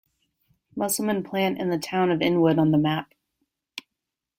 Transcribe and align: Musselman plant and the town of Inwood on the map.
Musselman 0.75 1.21
plant 1.21 1.61
and 1.61 1.71
the 1.71 1.77
town 1.77 2.09
of 2.09 2.23
Inwood 2.23 2.57
on 2.57 2.71
the 2.71 2.79
map. 2.79 3.13